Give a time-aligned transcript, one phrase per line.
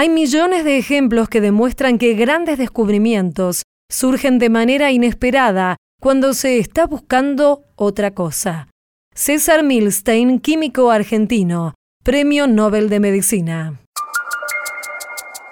[0.00, 6.58] Hay millones de ejemplos que demuestran que grandes descubrimientos surgen de manera inesperada cuando se
[6.58, 8.68] está buscando otra cosa.
[9.14, 13.78] César Milstein, químico argentino, Premio Nobel de Medicina.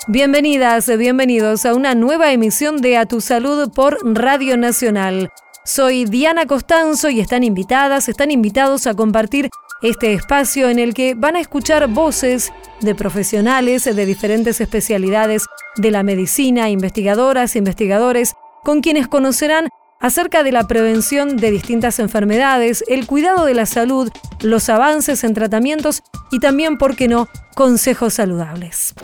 [0.07, 5.29] Bienvenidas, bienvenidos a una nueva emisión de A Tu Salud por Radio Nacional.
[5.67, 9.51] Soy Diana Costanzo y están invitadas, están invitados a compartir
[9.83, 15.47] este espacio en el que van a escuchar voces de profesionales de diferentes especialidades
[15.77, 19.69] de la medicina, investigadoras, investigadores, con quienes conocerán
[20.01, 24.11] acerca de la prevención de distintas enfermedades, el cuidado de la salud,
[24.41, 28.95] los avances en tratamientos y también, ¿por qué no?, consejos saludables.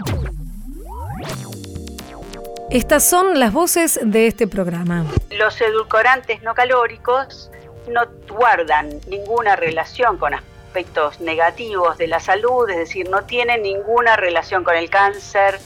[2.71, 5.05] Estas son las voces de este programa.
[5.31, 7.51] Los edulcorantes no calóricos
[7.89, 10.54] no guardan ninguna relación con aspectos
[11.21, 15.61] negativos de la salud, es decir, no tienen ninguna relación con el cáncer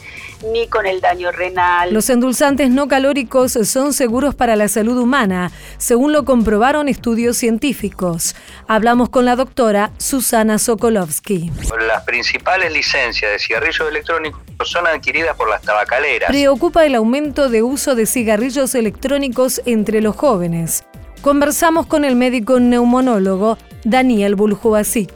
[0.52, 1.92] ni con el daño renal.
[1.92, 8.36] Los endulzantes no calóricos son seguros para la salud humana, según lo comprobaron estudios científicos.
[8.66, 11.50] Hablamos con la doctora Susana Sokolovsky.
[11.86, 16.28] Las principales licencias de cigarrillos electrónicos son adquiridas por las tabacaleras.
[16.28, 20.84] Preocupa el aumento de uso de cigarrillos electrónicos entre los jóvenes.
[21.22, 25.12] Conversamos con el médico neumonólogo Daniel Buljubasic.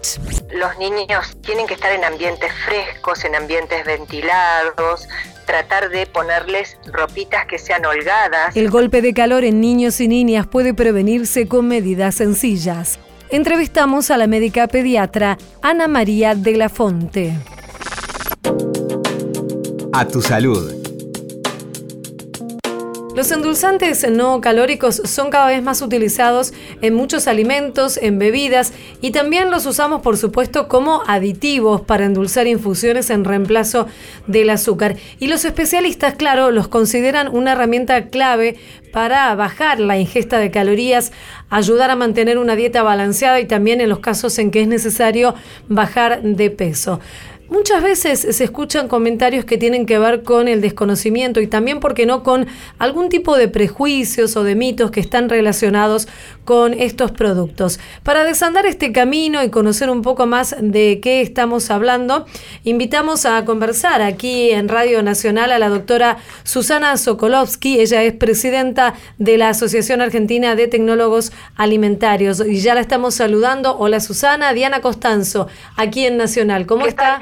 [0.53, 5.09] Los niños tienen que estar en ambientes frescos, en ambientes ventilados,
[5.47, 8.57] tratar de ponerles ropitas que sean holgadas.
[8.57, 12.99] El golpe de calor en niños y niñas puede prevenirse con medidas sencillas.
[13.31, 17.35] Entrevistamos a la médica pediatra Ana María de la Fonte.
[19.93, 20.82] A tu salud
[23.15, 29.11] los endulzantes no calóricos son cada vez más utilizados en muchos alimentos, en bebidas y
[29.11, 33.87] también los usamos por supuesto como aditivos para endulzar infusiones en reemplazo
[34.27, 34.97] del azúcar.
[35.19, 38.57] Y los especialistas, claro, los consideran una herramienta clave
[38.93, 41.13] para bajar la ingesta de calorías,
[41.51, 45.35] ayudar a mantener una dieta balanceada y también en los casos en que es necesario
[45.69, 47.01] bajar de peso.
[47.53, 52.07] Muchas veces se escuchan comentarios que tienen que ver con el desconocimiento y también, porque
[52.07, 52.47] no?, con
[52.79, 56.09] algún tipo de prejuicios o de mitos que están relacionados
[56.47, 57.79] con estos productos.
[58.05, 62.25] Para desandar este camino y conocer un poco más de qué estamos hablando,
[62.65, 67.81] invitamos a conversar aquí en Radio Nacional a la doctora Susana Sokolovsky.
[67.81, 73.77] Ella es presidenta de la Asociación Argentina de Tecnólogos Alimentarios y ya la estamos saludando.
[73.77, 76.65] Hola Susana, Diana Costanzo, aquí en Nacional.
[76.65, 77.21] ¿Cómo está?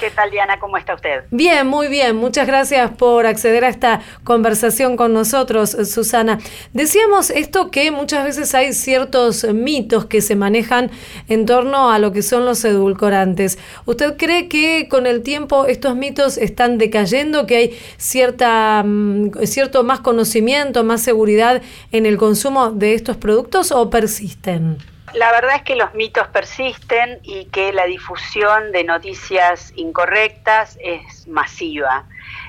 [0.00, 0.60] ¿Qué tal, Diana?
[0.60, 1.24] ¿Cómo está usted?
[1.32, 2.14] Bien, muy bien.
[2.14, 6.38] Muchas gracias por acceder a esta conversación con nosotros, Susana.
[6.72, 10.92] Decíamos esto que muchas veces hay ciertos mitos que se manejan
[11.28, 13.58] en torno a lo que son los edulcorantes.
[13.86, 19.82] ¿Usted cree que con el tiempo estos mitos están decayendo, que hay cierta, mm, cierto
[19.82, 24.78] más conocimiento, más seguridad en el consumo de estos productos o persisten?
[25.14, 31.26] La verdad es que los mitos persisten y que la difusión de noticias incorrectas es
[31.26, 32.06] masiva.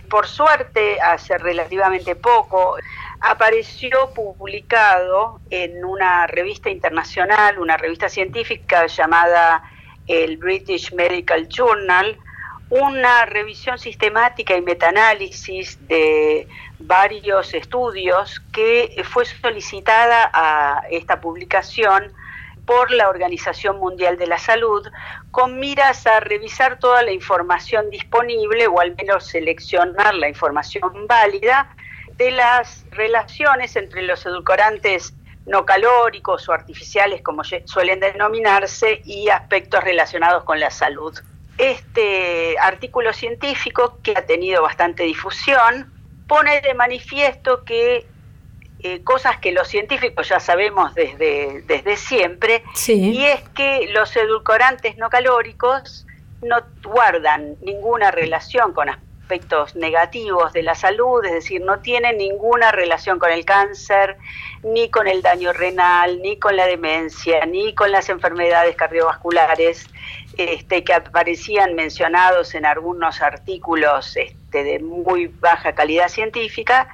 [0.10, 2.76] Por suerte, hace relativamente poco,
[3.22, 9.64] apareció publicado en una revista internacional, una revista científica llamada
[10.06, 12.18] el British Medical Journal,
[12.70, 16.48] una revisión sistemática y metaanálisis de
[16.80, 22.12] varios estudios que fue solicitada a esta publicación
[22.70, 24.88] por la Organización Mundial de la Salud
[25.32, 31.76] con miras a revisar toda la información disponible o al menos seleccionar la información válida
[32.18, 35.16] de las relaciones entre los edulcorantes
[35.48, 41.18] no calóricos o artificiales, como suelen denominarse, y aspectos relacionados con la salud.
[41.58, 45.92] Este artículo científico, que ha tenido bastante difusión,
[46.28, 48.06] pone de manifiesto que
[48.82, 54.98] eh, cosas que los científicos ya sabemos desde, desde siempre, y es que los edulcorantes
[54.98, 56.06] no calóricos
[56.42, 62.72] no guardan ninguna relación con aspectos negativos de la salud, es decir, no tienen ninguna
[62.72, 64.18] relación con el cáncer,
[64.64, 69.86] ni con el daño renal, ni con la demencia, ni con las enfermedades cardiovasculares
[70.40, 76.88] este, que aparecían mencionados en algunos artículos este, de muy baja calidad científica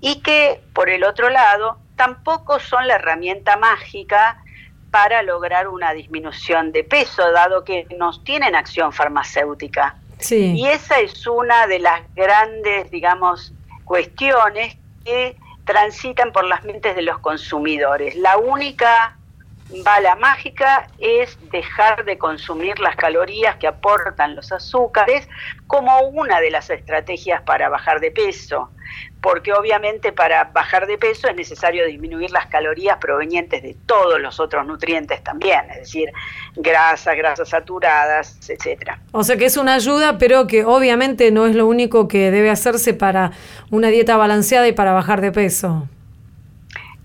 [0.00, 4.40] y que, por el otro lado, tampoco son la herramienta mágica
[4.92, 9.96] para lograr una disminución de peso, dado que no tienen acción farmacéutica.
[10.30, 13.52] Y esa es una de las grandes, digamos,
[13.84, 18.14] cuestiones que transitan por las mentes de los consumidores.
[18.14, 19.18] La única
[19.82, 25.26] bala mágica es dejar de consumir las calorías que aportan los azúcares
[25.66, 28.70] como una de las estrategias para bajar de peso,
[29.20, 34.38] porque obviamente para bajar de peso es necesario disminuir las calorías provenientes de todos los
[34.38, 36.10] otros nutrientes también, es decir,
[36.56, 39.00] grasas, grasas saturadas, etcétera.
[39.12, 42.50] O sea que es una ayuda, pero que obviamente no es lo único que debe
[42.50, 43.32] hacerse para
[43.70, 45.88] una dieta balanceada y para bajar de peso.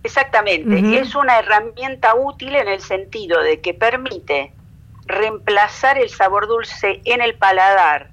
[0.04, 4.54] Exactamente, es una herramienta útil en el sentido de que permite
[5.06, 8.12] reemplazar el sabor dulce en el paladar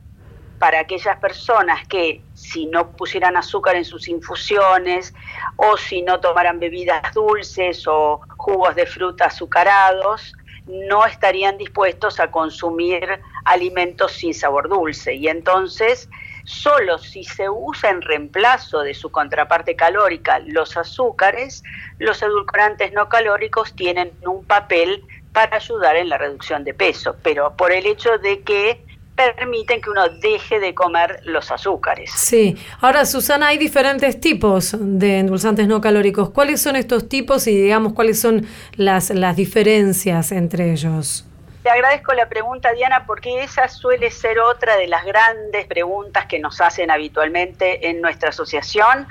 [0.58, 5.14] para aquellas personas que si no pusieran azúcar en sus infusiones
[5.56, 10.32] o si no tomaran bebidas dulces o jugos de fruta azucarados,
[10.66, 15.14] no estarían dispuestos a consumir alimentos sin sabor dulce.
[15.14, 16.08] Y entonces
[16.46, 21.62] Solo si se usa en reemplazo de su contraparte calórica los azúcares,
[21.98, 27.54] los edulcorantes no calóricos tienen un papel para ayudar en la reducción de peso, pero
[27.56, 32.12] por el hecho de que permiten que uno deje de comer los azúcares.
[32.14, 32.56] Sí.
[32.80, 36.30] Ahora, Susana, hay diferentes tipos de endulzantes no calóricos.
[36.30, 38.46] ¿Cuáles son estos tipos y, digamos, cuáles son
[38.76, 41.24] las, las diferencias entre ellos?
[41.66, 46.38] Te agradezco la pregunta, Diana, porque esa suele ser otra de las grandes preguntas que
[46.38, 49.08] nos hacen habitualmente en nuestra asociación,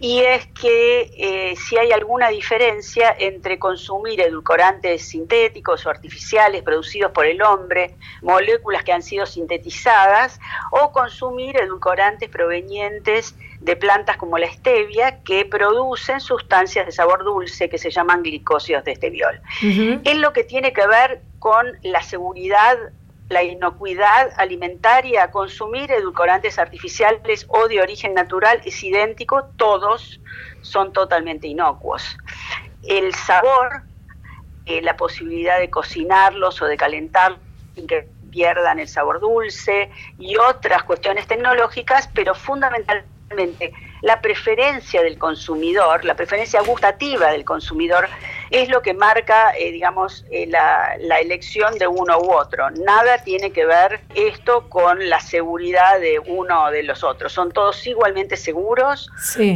[0.00, 7.12] y es que eh, si hay alguna diferencia entre consumir edulcorantes sintéticos o artificiales producidos
[7.12, 10.40] por el hombre, moléculas que han sido sintetizadas,
[10.72, 17.68] o consumir edulcorantes provenientes de plantas como la stevia que producen sustancias de sabor dulce
[17.68, 19.40] que se llaman glicósidos de esteviol.
[20.04, 22.76] Es lo que tiene que ver con la seguridad,
[23.28, 30.20] la inocuidad alimentaria, consumir edulcorantes artificiales o de origen natural es idéntico, todos
[30.60, 32.16] son totalmente inocuos.
[32.82, 33.82] El sabor,
[34.66, 37.40] eh, la posibilidad de cocinarlos o de calentarlos
[37.74, 43.12] sin que pierdan el sabor dulce y otras cuestiones tecnológicas, pero fundamentalmente
[44.02, 48.08] la preferencia del consumidor, la preferencia gustativa del consumidor,
[48.50, 52.70] es lo que marca, eh, digamos, eh, la, elección de uno u otro.
[52.70, 57.32] Nada tiene que ver esto con la seguridad de uno o de los otros.
[57.32, 59.08] Son todos igualmente seguros,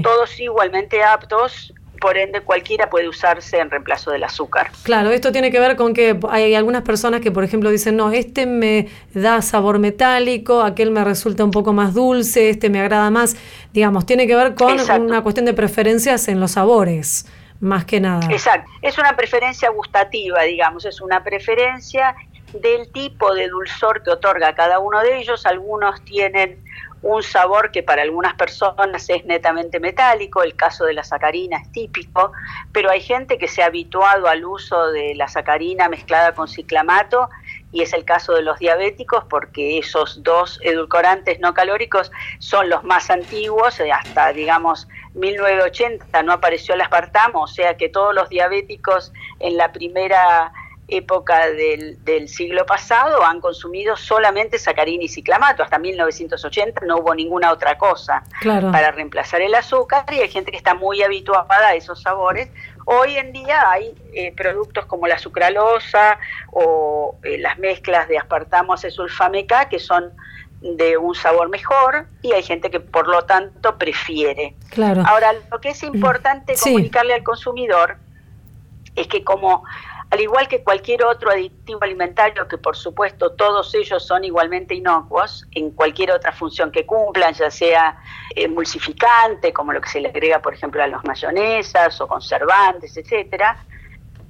[0.02, 1.74] todos igualmente aptos
[2.06, 4.70] por ende cualquiera puede usarse en reemplazo del azúcar.
[4.84, 8.12] Claro, esto tiene que ver con que hay algunas personas que, por ejemplo, dicen, no,
[8.12, 13.10] este me da sabor metálico, aquel me resulta un poco más dulce, este me agrada
[13.10, 13.36] más.
[13.72, 17.26] Digamos, tiene que ver con una cuestión de preferencias en los sabores,
[17.58, 18.28] más que nada.
[18.30, 22.14] Exacto, es una preferencia gustativa, digamos, es una preferencia
[22.52, 25.44] del tipo de dulzor que otorga cada uno de ellos.
[25.44, 26.62] Algunos tienen
[27.02, 31.70] un sabor que para algunas personas es netamente metálico, el caso de la sacarina es
[31.72, 32.32] típico,
[32.72, 37.28] pero hay gente que se ha habituado al uso de la sacarina mezclada con ciclamato
[37.72, 42.82] y es el caso de los diabéticos porque esos dos edulcorantes no calóricos son los
[42.84, 48.28] más antiguos, eh, hasta digamos 1980 no apareció el aspartamo, o sea que todos los
[48.28, 50.52] diabéticos en la primera
[50.88, 55.62] época del, del, siglo pasado han consumido solamente sacarina y ciclamato.
[55.62, 60.56] Hasta 1980 no hubo ninguna otra cosa para reemplazar el azúcar y hay gente que
[60.56, 62.50] está muy habituada a esos sabores.
[62.84, 66.18] Hoy en día hay eh, productos como la sucralosa
[66.52, 70.12] o eh, las mezclas de aspartamo acesulfame K que son
[70.60, 74.54] de un sabor mejor y hay gente que por lo tanto prefiere.
[74.70, 75.02] Claro.
[75.06, 77.98] Ahora, lo que es importante comunicarle al consumidor
[78.94, 79.64] es que como
[80.10, 85.46] al igual que cualquier otro aditivo alimentario, que por supuesto todos ellos son igualmente inocuos
[85.52, 87.98] en cualquier otra función que cumplan, ya sea
[88.34, 93.58] emulsificante, como lo que se le agrega, por ejemplo, a los mayonesas o conservantes, etcétera,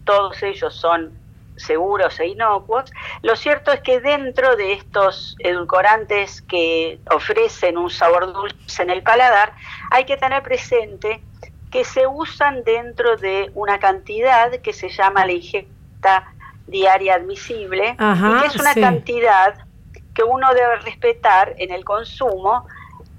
[0.05, 1.13] todos ellos son
[1.57, 2.91] seguros e inocuos.
[3.23, 9.03] Lo cierto es que dentro de estos edulcorantes que ofrecen un sabor dulce en el
[9.03, 9.53] paladar,
[9.91, 11.23] hay que tener presente
[11.77, 16.33] que se usan dentro de una cantidad que se llama la ingesta
[16.67, 19.59] diaria admisible, y que es una cantidad
[20.15, 22.67] que uno debe respetar en el consumo,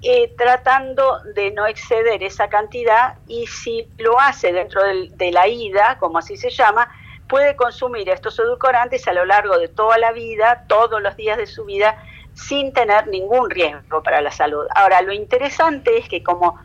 [0.02, 5.96] eh, tratando de no exceder esa cantidad y si lo hace dentro de la ida,
[6.00, 6.90] como así se llama,
[7.28, 11.46] puede consumir estos edulcorantes a lo largo de toda la vida, todos los días de
[11.46, 11.96] su vida,
[12.34, 14.66] sin tener ningún riesgo para la salud.
[14.74, 16.58] Ahora, lo interesante es que como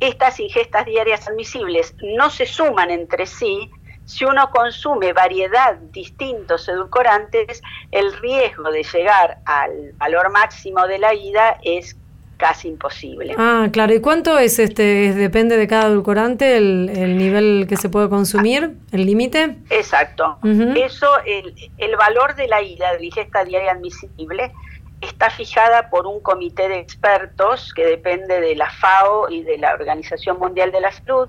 [0.00, 3.70] estas ingestas diarias admisibles no se suman entre sí,
[4.04, 7.60] si uno consume variedad distintos edulcorantes,
[7.90, 11.96] el riesgo de llegar al valor máximo de la ida es
[12.36, 13.34] casi imposible.
[13.38, 13.94] Ah, claro.
[13.94, 15.14] ¿Y cuánto es este?
[15.14, 19.56] ¿Depende de cada edulcorante el, nivel que se puede consumir, el límite?
[19.70, 20.38] Exacto.
[20.76, 24.52] Eso, el, el, valor de la ida de ingesta diaria admisible
[25.00, 29.74] está fijada por un comité de expertos que depende de la FAO y de la
[29.74, 31.28] Organización Mundial de la Salud,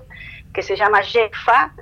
[0.52, 1.74] que se llama JEFA,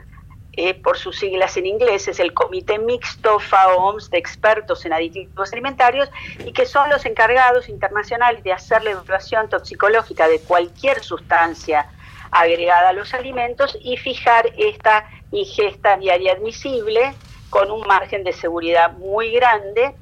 [0.59, 5.53] eh, por sus siglas en inglés, es el Comité Mixto FAO-OMS de Expertos en Aditivos
[5.53, 6.11] Alimentarios
[6.47, 11.87] y que son los encargados internacionales de hacer la evaluación toxicológica de cualquier sustancia
[12.31, 17.13] agregada a los alimentos y fijar esta ingesta diaria admisible
[17.51, 19.95] con un margen de seguridad muy grande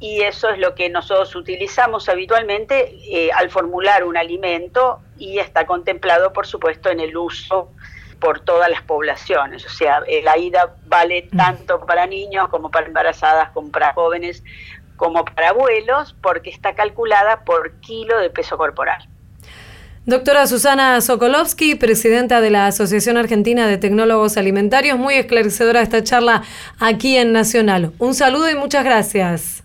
[0.00, 5.66] y eso es lo que nosotros utilizamos habitualmente eh, al formular un alimento y está
[5.66, 7.72] contemplado, por supuesto, en el uso
[8.20, 9.64] por todas las poblaciones.
[9.66, 11.36] O sea, eh, la ida vale mm.
[11.36, 14.42] tanto para niños como para embarazadas, como para jóvenes,
[14.96, 19.08] como para abuelos, porque está calculada por kilo de peso corporal.
[20.06, 26.44] Doctora Susana Sokolovsky, presidenta de la Asociación Argentina de Tecnólogos Alimentarios, muy esclarecedora esta charla
[26.78, 27.92] aquí en Nacional.
[27.98, 29.57] Un saludo y muchas gracias.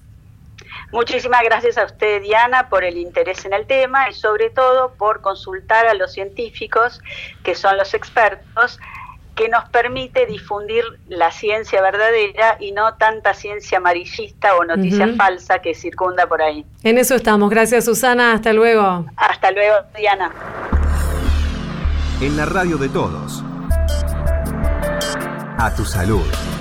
[0.93, 5.21] Muchísimas gracias a usted, Diana, por el interés en el tema y sobre todo por
[5.21, 7.01] consultar a los científicos,
[7.43, 8.79] que son los expertos,
[9.33, 15.59] que nos permite difundir la ciencia verdadera y no tanta ciencia amarillista o noticia falsa
[15.63, 16.63] que circunda por ahí.
[16.83, 17.49] En eso estamos.
[17.49, 18.33] Gracias, Susana.
[18.33, 19.07] Hasta luego.
[19.17, 20.31] Hasta luego, Diana.
[22.21, 23.43] En la radio de todos.
[25.57, 26.52] A tu salud.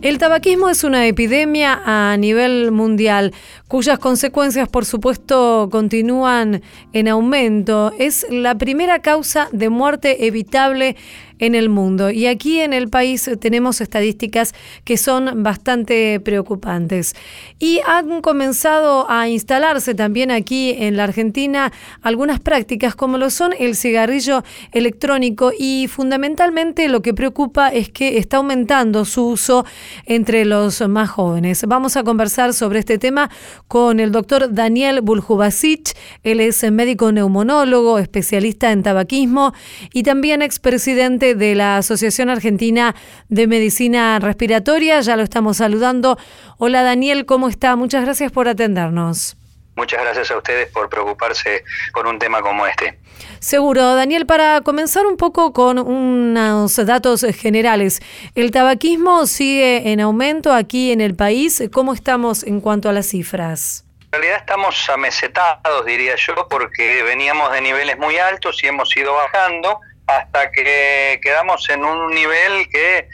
[0.00, 3.34] El tabaquismo es una epidemia a nivel mundial
[3.66, 6.62] cuyas consecuencias, por supuesto, continúan
[6.92, 7.92] en aumento.
[7.98, 10.94] Es la primera causa de muerte evitable
[11.38, 12.10] en el mundo.
[12.10, 14.54] Y aquí en el país tenemos estadísticas
[14.84, 17.14] que son bastante preocupantes.
[17.58, 23.52] Y han comenzado a instalarse también aquí en la Argentina algunas prácticas como lo son
[23.58, 29.64] el cigarrillo electrónico y fundamentalmente lo que preocupa es que está aumentando su uso
[30.06, 31.64] entre los más jóvenes.
[31.66, 33.30] Vamos a conversar sobre este tema
[33.66, 35.96] con el doctor Daniel Buljubasic.
[36.22, 39.52] Él es médico neumonólogo, especialista en tabaquismo
[39.92, 42.94] y también expresidente de la Asociación Argentina
[43.28, 45.00] de Medicina Respiratoria.
[45.00, 46.18] Ya lo estamos saludando.
[46.58, 47.76] Hola Daniel, ¿cómo está?
[47.76, 49.36] Muchas gracias por atendernos.
[49.78, 52.98] Muchas gracias a ustedes por preocuparse por un tema como este.
[53.38, 58.00] Seguro, Daniel, para comenzar un poco con unos datos generales.
[58.34, 61.62] ¿El tabaquismo sigue en aumento aquí en el país?
[61.72, 63.84] ¿Cómo estamos en cuanto a las cifras?
[64.10, 69.12] En realidad estamos amesetados, diría yo, porque veníamos de niveles muy altos y hemos ido
[69.14, 73.08] bajando hasta que quedamos en un nivel que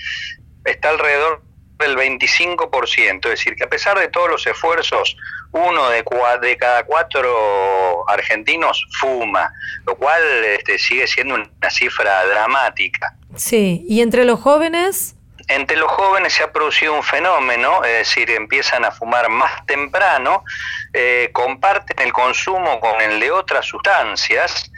[0.65, 1.43] está alrededor
[1.79, 5.17] del 25%, es decir, que a pesar de todos los esfuerzos,
[5.51, 6.05] uno de,
[6.41, 9.53] de cada cuatro argentinos fuma,
[9.87, 13.17] lo cual este, sigue siendo una cifra dramática.
[13.35, 15.17] Sí, ¿y entre los jóvenes?
[15.49, 20.45] Entre los jóvenes se ha producido un fenómeno, es decir, empiezan a fumar más temprano,
[20.97, 24.71] eh, comparten el consumo con el de otras sustancias,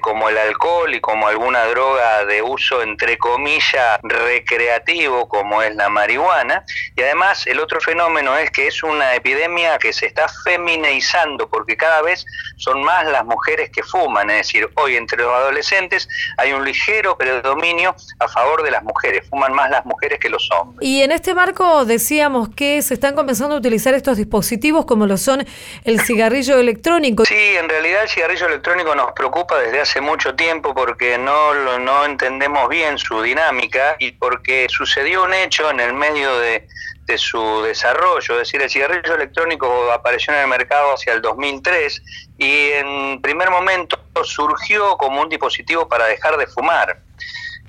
[0.00, 5.88] como el alcohol y como alguna droga de uso entre comillas recreativo como es la
[5.88, 6.64] marihuana.
[6.96, 11.76] Y además el otro fenómeno es que es una epidemia que se está feminizando porque
[11.76, 12.24] cada vez
[12.56, 17.16] son más las mujeres que fuman, es decir, hoy entre los adolescentes hay un ligero
[17.16, 20.86] predominio a favor de las mujeres, fuman más las mujeres que los hombres.
[20.86, 25.16] Y en este marco decíamos que se están comenzando a utilizar estos dispositivos como lo
[25.16, 25.46] son
[25.84, 27.24] el cigarrillo electrónico.
[27.24, 32.04] Sí, en realidad el cigarrillo electrónico nos preocupa desde hace mucho tiempo porque no, no
[32.04, 36.66] entendemos bien su dinámica y porque sucedió un hecho en el medio de,
[37.06, 42.02] de su desarrollo, es decir, el cigarrillo electrónico apareció en el mercado hacia el 2003
[42.38, 47.00] y en primer momento surgió como un dispositivo para dejar de fumar.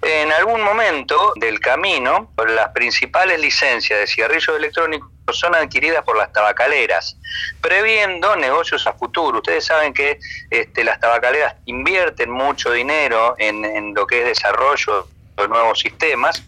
[0.01, 6.33] En algún momento del camino, las principales licencias de cigarrillos electrónicos son adquiridas por las
[6.33, 7.17] tabacaleras,
[7.61, 9.37] previendo negocios a futuro.
[9.37, 15.07] Ustedes saben que este, las tabacaleras invierten mucho dinero en, en lo que es desarrollo
[15.37, 16.43] de nuevos sistemas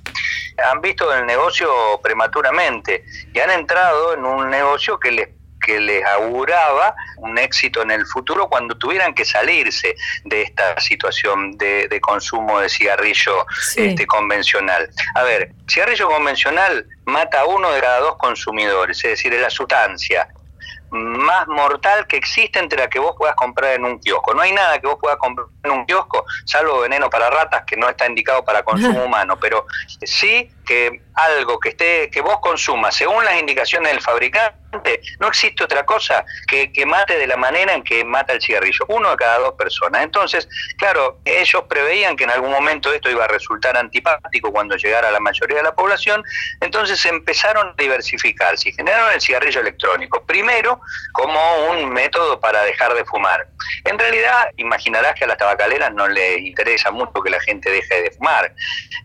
[0.58, 1.70] han visto el negocio
[2.02, 5.30] prematuramente y han entrado en un negocio que les
[5.66, 11.58] que les auguraba un éxito en el futuro cuando tuvieran que salirse de esta situación
[11.58, 14.90] de, consumo de cigarrillo este, convencional.
[15.16, 19.50] A ver, cigarrillo convencional mata a uno de cada dos consumidores, es decir, es la
[19.50, 20.28] sustancia
[20.94, 24.34] más mortal que existe entre la que vos puedas comprar en un kiosco.
[24.34, 27.76] No hay nada que vos puedas comprar en un kiosco, salvo veneno para ratas que
[27.76, 29.66] no está indicado para consumo humano, pero
[30.04, 35.64] sí que algo que esté que vos consumas según las indicaciones del fabricante no existe
[35.64, 39.18] otra cosa que, que mate de la manera en que mata el cigarrillo, uno de
[39.18, 40.04] cada dos personas.
[40.04, 45.10] Entonces, claro, ellos preveían que en algún momento esto iba a resultar antipático cuando llegara
[45.10, 46.24] a la mayoría de la población,
[46.62, 50.82] entonces empezaron a diversificarse y generaron el cigarrillo electrónico, primero
[51.14, 51.40] como
[51.70, 53.48] un método para dejar de fumar.
[53.86, 58.02] En realidad, imaginarás que a las tabacaleras no les interesa mucho que la gente deje
[58.02, 58.54] de fumar.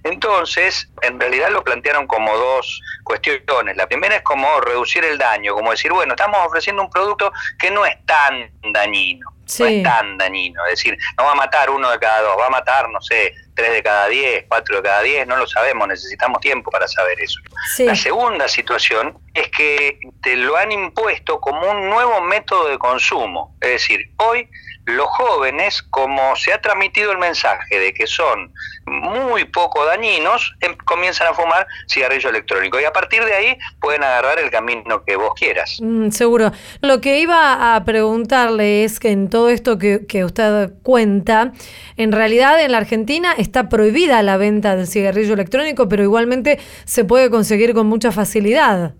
[0.04, 3.76] Entonces, en realidad lo plantearon como dos cuestiones.
[3.76, 7.70] La primera es como reducir el daño, como decir, bueno, estamos ofreciendo un producto que
[7.70, 11.90] no es tan dañino, no es tan dañino, es decir, no va a matar uno
[11.90, 15.02] de cada dos, va a matar, no sé, tres de cada diez, cuatro de cada
[15.02, 17.40] diez, no lo sabemos, necesitamos tiempo para saber eso.
[17.78, 23.56] La segunda situación es que te lo han impuesto como un nuevo método de consumo,
[23.60, 24.48] es decir, hoy
[24.88, 28.52] los jóvenes, como se ha transmitido el mensaje de que son
[28.86, 34.02] muy poco dañinos, em, comienzan a fumar cigarrillo electrónico y a partir de ahí pueden
[34.02, 35.78] agarrar el camino que vos quieras.
[35.82, 36.52] Mm, seguro.
[36.80, 41.52] Lo que iba a preguntarle es que en todo esto que, que usted cuenta,
[41.96, 47.04] en realidad en la Argentina está prohibida la venta del cigarrillo electrónico, pero igualmente se
[47.04, 48.94] puede conseguir con mucha facilidad.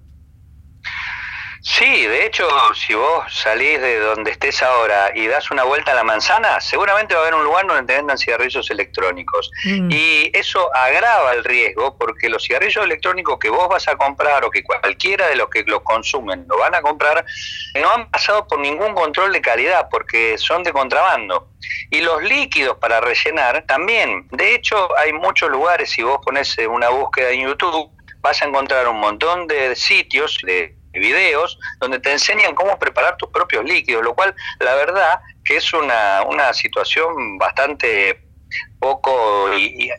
[1.70, 5.94] Sí, de hecho, si vos salís de donde estés ahora y das una vuelta a
[5.94, 9.50] la manzana, seguramente va a haber un lugar donde te vendan cigarrillos electrónicos.
[9.66, 9.90] Mm.
[9.92, 14.50] Y eso agrava el riesgo porque los cigarrillos electrónicos que vos vas a comprar o
[14.50, 17.22] que cualquiera de los que los consumen lo van a comprar,
[17.74, 21.50] no han pasado por ningún control de calidad porque son de contrabando.
[21.90, 24.26] Y los líquidos para rellenar también.
[24.30, 28.88] De hecho, hay muchos lugares, si vos pones una búsqueda en YouTube, vas a encontrar
[28.88, 34.14] un montón de sitios de videos donde te enseñan cómo preparar tus propios líquidos, lo
[34.14, 38.27] cual la verdad que es una, una situación bastante
[38.78, 39.12] poco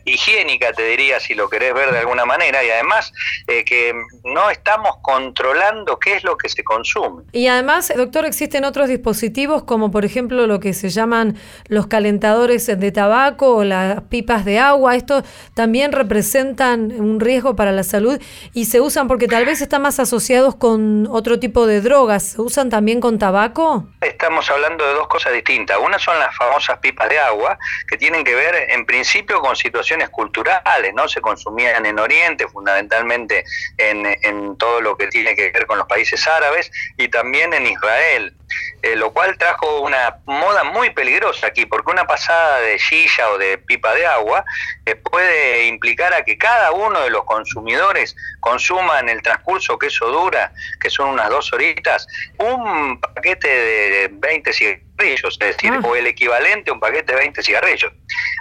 [0.04, 3.12] higiénica, te diría, si lo querés ver de alguna manera, y además
[3.46, 7.24] eh, que no estamos controlando qué es lo que se consume.
[7.32, 11.36] Y además, doctor, existen otros dispositivos como por ejemplo lo que se llaman
[11.68, 14.96] los calentadores de tabaco o las pipas de agua.
[14.96, 18.20] Estos también representan un riesgo para la salud
[18.54, 22.32] y se usan porque tal vez están más asociados con otro tipo de drogas.
[22.32, 23.86] ¿Se usan también con tabaco?
[24.00, 25.78] Estamos hablando de dos cosas distintas.
[25.78, 30.08] Una son las famosas pipas de agua que tienen que ver en principio con situaciones
[30.08, 31.08] culturales, ¿no?
[31.08, 33.44] Se consumían en Oriente, fundamentalmente
[33.76, 37.66] en, en todo lo que tiene que ver con los países árabes y también en
[37.66, 38.34] Israel.
[38.82, 43.38] Eh, lo cual trajo una moda muy peligrosa aquí, porque una pasada de silla o
[43.38, 44.44] de pipa de agua
[44.86, 49.88] eh, puede implicar a que cada uno de los consumidores consuma en el transcurso que
[49.88, 52.06] eso dura, que son unas dos horitas,
[52.38, 55.80] un paquete de 20 cigarrillos, es decir, ah.
[55.86, 57.92] o el equivalente a un paquete de 20 cigarrillos.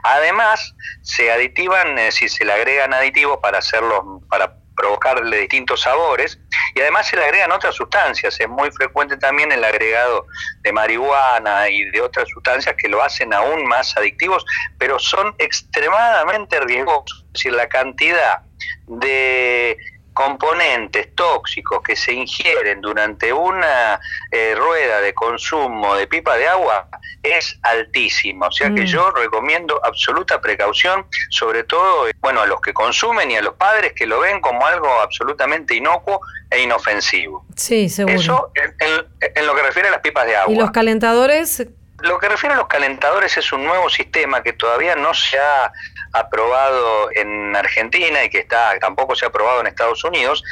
[0.04, 6.40] Además, se aditivan, eh, si se le agregan aditivos para hacerlos, para provocarle distintos sabores
[6.74, 8.40] y además se le agregan otras sustancias.
[8.40, 10.26] Es muy frecuente también el agregado
[10.62, 14.46] de marihuana y de otras sustancias que lo hacen aún más adictivos,
[14.78, 17.26] pero son extremadamente riesgosos.
[17.28, 18.42] Es decir, la cantidad
[18.88, 19.78] de
[20.20, 26.90] componentes tóxicos que se ingieren durante una eh, rueda de consumo de pipa de agua
[27.24, 28.48] es altísimo.
[28.48, 28.86] O sea que mm.
[28.86, 33.94] yo recomiendo absoluta precaución, sobre todo bueno, a los que consumen y a los padres
[33.94, 37.46] que lo ven como algo absolutamente inocuo e inofensivo.
[37.56, 38.20] Sí, seguro.
[38.20, 40.54] Eso en, lo que refiere a las pipas de agua.
[40.54, 41.66] ¿Y los calentadores?
[42.02, 45.72] Lo que refiere a los calentadores es un nuevo sistema que todavía no se ha
[46.14, 50.44] aprobado en Argentina y que está tampoco se ha aprobado en Estados Unidos,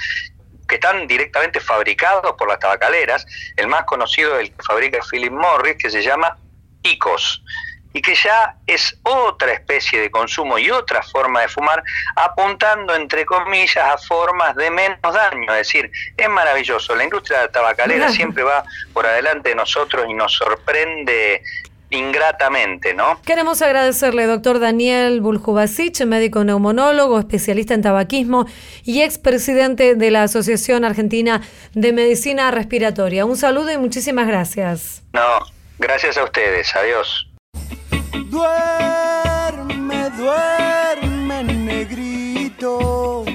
[0.68, 3.26] que están directamente fabricados por las tabacaleras.
[3.56, 6.38] El más conocido es el que fabrica Philip Morris, que se llama
[6.84, 7.44] ICOS
[7.94, 11.84] y que ya es otra especie de consumo y otra forma de fumar,
[12.16, 15.52] apuntando entre comillas a formas de menos daño.
[15.54, 16.96] Es decir, es maravilloso.
[16.96, 21.42] La industria tabacalera siempre va por adelante de nosotros y nos sorprende
[21.90, 23.22] ingratamente, ¿no?
[23.26, 28.46] Queremos agradecerle, doctor Daniel Buljubasic, médico neumonólogo, especialista en tabaquismo
[28.84, 31.42] y expresidente de la Asociación Argentina
[31.74, 33.26] de Medicina Respiratoria.
[33.26, 35.04] Un saludo y muchísimas gracias.
[35.14, 35.40] No,
[35.80, 36.76] gracias a ustedes.
[36.76, 37.27] Adiós.
[38.12, 43.26] Duerme, duerme, negrito,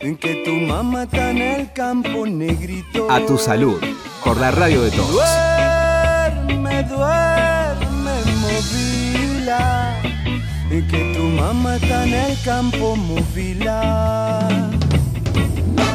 [0.00, 3.10] en que tu mamá está en el campo, negrito.
[3.10, 3.80] A tu salud,
[4.24, 5.12] por la radio de todos.
[5.12, 10.00] Duerme, duerme movila.
[10.70, 14.70] Y que tu mamá está en el campo movila.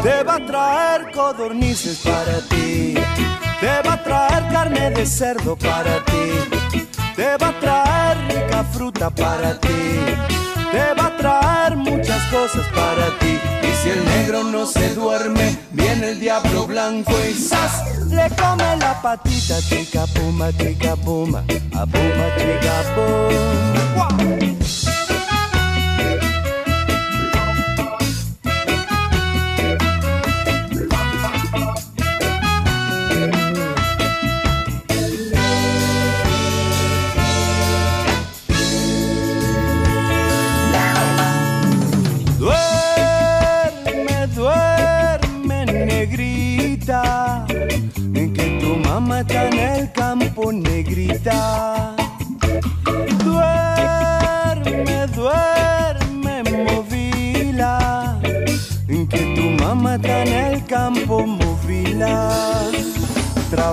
[0.04, 2.96] Te va a traer codornices para ti.
[3.60, 6.41] Te va a traer carne de cerdo para ti
[7.16, 9.68] te va a traer rica fruta para ti
[10.72, 13.40] te va a traer muchas cosas para ti
[13.82, 17.84] si el negro no se duerme, viene el diablo blanco y ¡zas!
[18.10, 21.40] Le come la patita, chica puma, chica puma,
[21.74, 24.41] a puma, chica puma.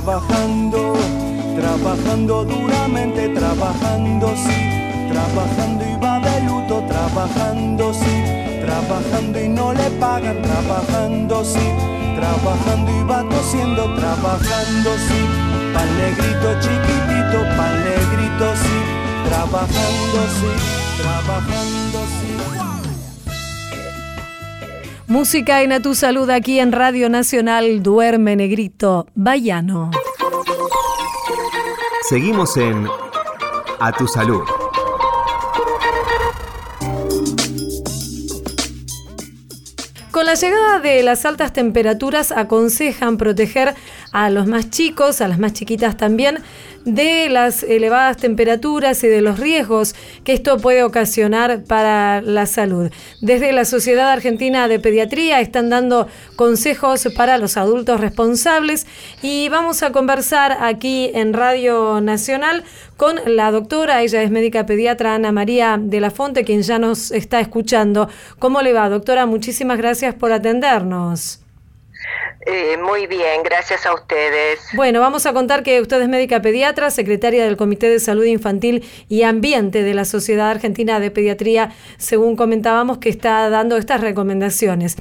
[0.00, 0.94] Trabajando,
[1.56, 5.10] trabajando duramente, trabajando, sí.
[5.10, 8.22] Trabajando y va de luto, trabajando, sí.
[8.64, 11.58] Trabajando y no le pagan, trabajando, sí
[12.14, 15.20] trabajando y va tosiendo, trabajando sí,
[15.72, 18.78] pan negrito chiquitito, pan negrito sí,
[19.28, 21.77] trabajando sí, trabajando
[25.08, 29.90] Música en A Tu Salud aquí en Radio Nacional Duerme Negrito, Bayano.
[32.06, 32.86] Seguimos en
[33.80, 34.42] A Tu Salud.
[40.10, 43.76] Con la llegada de las altas temperaturas aconsejan proteger
[44.12, 46.38] a los más chicos, a las más chiquitas también,
[46.84, 49.94] de las elevadas temperaturas y de los riesgos
[50.24, 52.90] que esto puede ocasionar para la salud.
[53.20, 58.86] Desde la Sociedad Argentina de Pediatría están dando consejos para los adultos responsables
[59.22, 62.64] y vamos a conversar aquí en Radio Nacional
[62.96, 67.12] con la doctora, ella es médica pediatra Ana María de la Fonte, quien ya nos
[67.12, 68.08] está escuchando.
[68.40, 69.24] ¿Cómo le va, doctora?
[69.24, 71.40] Muchísimas gracias por atendernos.
[72.46, 74.60] Eh, muy bien, gracias a ustedes.
[74.74, 78.88] Bueno, vamos a contar que usted es médica pediatra, secretaria del Comité de Salud Infantil
[79.08, 84.96] y Ambiente de la Sociedad Argentina de Pediatría, según comentábamos que está dando estas recomendaciones.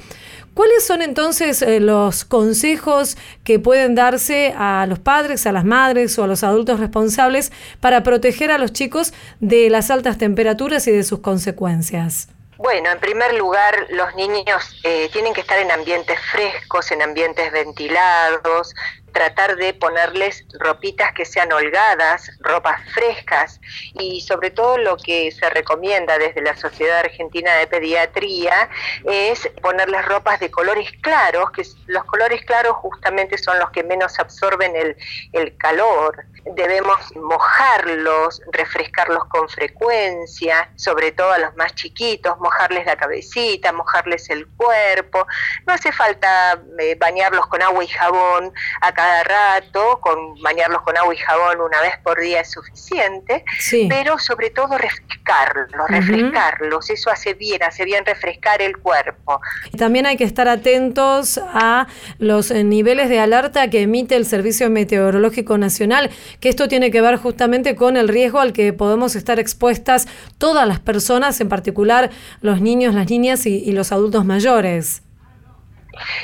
[0.52, 6.18] ¿Cuáles son entonces eh, los consejos que pueden darse a los padres, a las madres
[6.18, 10.92] o a los adultos responsables para proteger a los chicos de las altas temperaturas y
[10.92, 12.28] de sus consecuencias?
[12.58, 17.52] Bueno, en primer lugar, los niños eh, tienen que estar en ambientes frescos, en ambientes
[17.52, 18.74] ventilados,
[19.12, 23.60] tratar de ponerles ropitas que sean holgadas, ropas frescas
[23.94, 28.68] y sobre todo lo que se recomienda desde la Sociedad Argentina de Pediatría
[29.04, 34.18] es ponerles ropas de colores claros, que los colores claros justamente son los que menos
[34.18, 34.96] absorben el,
[35.32, 36.24] el calor.
[36.54, 44.30] Debemos mojarlos, refrescarlos con frecuencia, sobre todo a los más chiquitos, mojarles la cabecita, mojarles
[44.30, 45.26] el cuerpo.
[45.66, 50.96] No hace falta eh, bañarlos con agua y jabón a cada rato, con bañarlos con
[50.96, 53.42] agua y jabón una vez por día es suficiente,
[53.88, 59.40] pero sobre todo refrescarlos, refrescarlos, eso hace bien, hace bien refrescar el cuerpo.
[59.78, 61.86] También hay que estar atentos a
[62.18, 67.00] los eh, niveles de alerta que emite el Servicio Meteorológico Nacional, que esto tiene que
[67.00, 72.10] ver justamente con el riesgo al que podemos estar expuestas todas las personas, en particular
[72.42, 75.02] los niños, las niñas y los adultos mayores.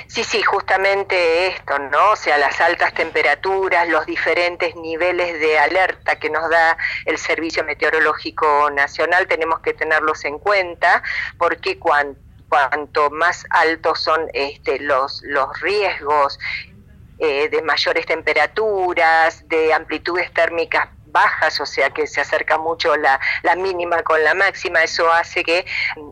[0.07, 2.13] Sí, sí, justamente esto, ¿no?
[2.13, 7.65] O sea, las altas temperaturas, los diferentes niveles de alerta que nos da el Servicio
[7.65, 11.03] Meteorológico Nacional, tenemos que tenerlos en cuenta
[11.39, 16.39] porque cuanto más altos son este, los, los riesgos
[17.19, 23.18] eh, de mayores temperaturas, de amplitudes térmicas bajas, o sea que se acerca mucho la,
[23.42, 25.64] la mínima con la máxima, eso hace que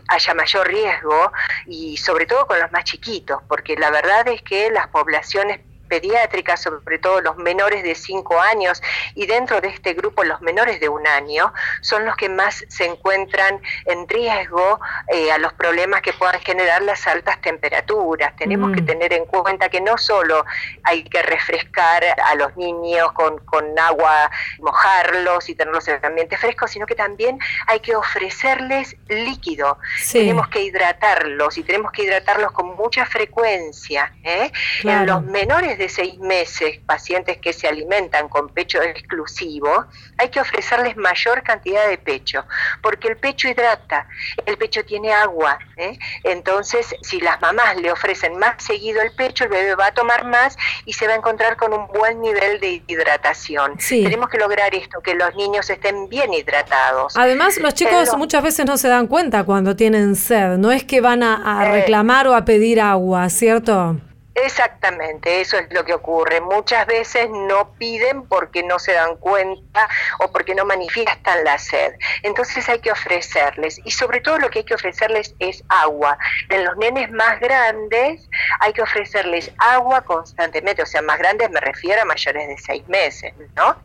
[0.09, 1.33] haya mayor riesgo
[1.67, 5.61] y sobre todo con los más chiquitos, porque la verdad es que las poblaciones
[5.93, 8.83] pediátricas, sobre todo los menores de 5 años,
[9.15, 11.53] y dentro de este grupo los menores de un año,
[11.83, 16.81] son los que más se encuentran en riesgo eh, a los problemas que puedan generar
[16.81, 18.35] las altas temperaturas.
[18.37, 18.87] Tenemos que mm.
[18.87, 20.47] tener en cuenta que no solo
[20.83, 26.67] hay que refrescar a los niños con, con agua, mojarlos y tenerlos en ambiente fresco,
[26.67, 29.77] sino que también hay que ofrecerles líquido.
[30.11, 34.11] Tenemos que hidratarlos y tenemos que hidratarlos con mucha frecuencia.
[34.25, 34.51] ¿eh?
[34.85, 40.29] En los menores de de seis meses, pacientes que se alimentan con pecho exclusivo, hay
[40.29, 42.45] que ofrecerles mayor cantidad de pecho,
[42.81, 44.07] porque el pecho hidrata,
[44.47, 45.59] el pecho tiene agua.
[45.77, 45.99] ¿eh?
[46.23, 50.25] Entonces, si las mamás le ofrecen más seguido el pecho, el bebé va a tomar
[50.25, 53.77] más y se va a encontrar con un buen nivel de hidratación.
[53.89, 57.17] Tenemos que lograr esto, que los niños estén bien hidratados.
[57.17, 61.01] Además, los chicos muchas veces no se dan cuenta cuando tienen sed, no es que
[61.01, 61.73] van a, eh.
[61.73, 63.97] reclamar o a pedir agua, ¿cierto?
[64.35, 66.41] Exactamente, eso es lo que ocurre.
[66.41, 69.89] Muchas veces no piden porque no se dan cuenta
[70.21, 71.95] o porque no manifiestan la sed.
[72.23, 76.17] Entonces hay que ofrecerles y sobre todo lo que hay que ofrecerles es agua.
[76.49, 78.29] En los nenes más grandes
[78.61, 82.89] hay que ofrecerles agua constantemente, o sea, más grandes me refiero a mayores de seis
[82.89, 83.77] meses, ¿no?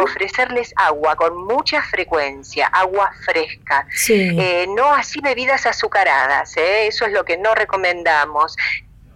[0.00, 6.86] Ofrecerles agua con mucha frecuencia, agua fresca, eh, no así bebidas azucaradas, ¿eh?
[6.86, 8.56] eso es lo que no recomendamos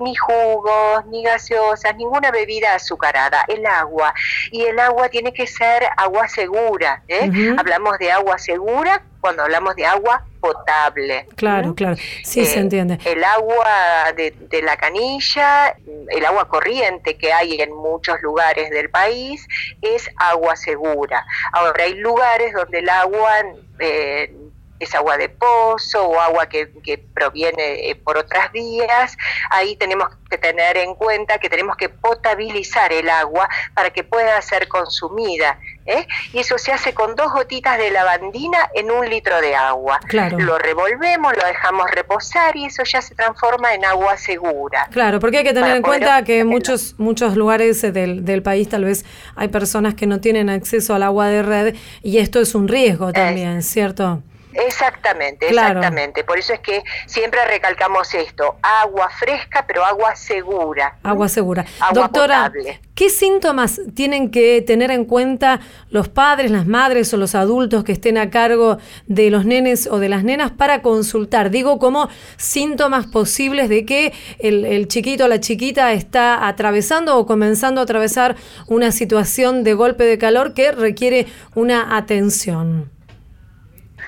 [0.01, 4.13] ni jugos, ni gaseosas, ninguna bebida azucarada, el agua.
[4.51, 7.03] Y el agua tiene que ser agua segura.
[7.09, 7.55] ¿eh?
[7.57, 11.27] Hablamos de agua segura cuando hablamos de agua potable.
[11.37, 12.99] Claro, claro, sí se eh, entiende.
[13.05, 15.77] El agua de, la canilla,
[16.09, 19.47] el agua corriente que hay en muchos lugares del país,
[19.83, 21.27] es agua segura.
[21.53, 23.31] Ahora, hay lugares donde el agua
[23.79, 24.33] eh,
[24.81, 26.71] es agua de pozo o agua que,
[27.15, 29.17] proviene eh, por otras vías,
[29.51, 34.41] ahí tenemos que tener en cuenta que tenemos que potabilizar el agua para que pueda
[34.41, 35.59] ser consumida.
[35.85, 36.07] ¿eh?
[36.33, 40.01] Y eso se hace con dos gotitas de lavandina en un litro de agua.
[40.39, 44.89] Lo revolvemos, lo dejamos reposar y eso ya se transforma en agua segura.
[44.91, 48.69] Claro, porque hay que tener en cuenta que en muchos, muchos lugares del, del, país
[48.71, 49.05] tal vez
[49.37, 53.13] hay personas que no tienen acceso al agua de red y esto es un riesgo
[53.13, 54.23] también, ¿cierto?
[54.53, 56.25] Exactamente, exactamente.
[56.25, 60.97] Por eso es que siempre recalcamos esto, agua fresca, pero agua segura.
[61.03, 61.65] Agua segura.
[61.93, 62.53] Doctora,
[62.95, 65.61] ¿qué síntomas tienen que tener en cuenta
[65.91, 69.99] los padres, las madres o los adultos que estén a cargo de los nenes o
[69.99, 71.51] de las nenas para consultar?
[71.51, 77.27] Digo, como síntomas posibles de que el, el chiquito o la chiquita está atravesando o
[77.27, 78.37] comenzando a atravesar
[78.67, 82.91] una situación de golpe de calor que requiere una atención.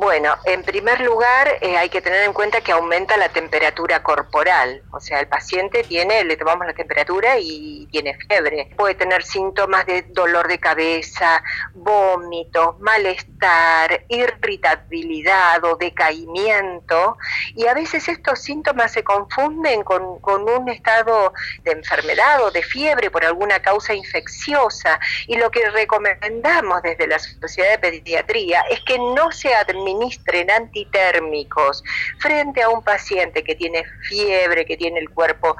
[0.00, 4.80] Bueno, en primer lugar eh, hay que tener en cuenta que aumenta la temperatura corporal,
[4.92, 8.70] o sea, el paciente tiene, le tomamos la temperatura y tiene fiebre.
[8.76, 11.42] Puede tener síntomas de dolor de cabeza,
[11.74, 17.16] vómito, malestar, irritabilidad o decaimiento.
[17.56, 21.32] Y a veces estos síntomas se confunden con, con un estado
[21.64, 25.00] de enfermedad o de fiebre por alguna causa infecciosa.
[25.26, 29.52] Y lo que recomendamos desde la Sociedad de Pediatría es que no se
[29.88, 31.82] administren antitérmicos
[32.18, 35.56] frente a un paciente que tiene fiebre, que tiene el cuerpo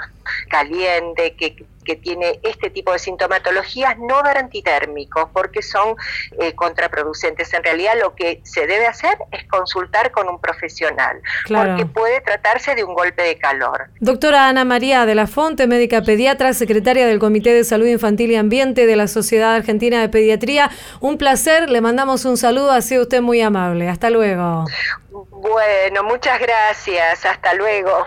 [0.48, 1.56] caliente, que
[1.88, 5.96] que tiene este tipo de sintomatologías no dar antitérmicos porque son
[6.38, 7.54] eh, contraproducentes.
[7.54, 12.74] En realidad lo que se debe hacer es consultar con un profesional porque puede tratarse
[12.74, 13.86] de un golpe de calor.
[14.00, 18.36] Doctora Ana María de la Fonte, médica pediatra, secretaria del Comité de Salud Infantil y
[18.36, 20.70] Ambiente de la Sociedad Argentina de Pediatría,
[21.00, 23.88] un placer, le mandamos un saludo, ha sido usted muy amable.
[23.88, 24.66] Hasta luego.
[25.10, 28.06] Bueno, muchas gracias, hasta luego.